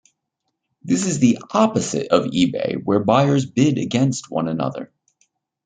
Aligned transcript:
This 0.83 1.05
is 1.05 1.19
the 1.19 1.37
opposite 1.53 2.07
of 2.07 2.25
eBay 2.31 2.83
where 2.83 3.03
buyers 3.03 3.45
bid 3.45 3.77
against 3.77 4.31
one 4.31 4.47
another. 4.47 4.91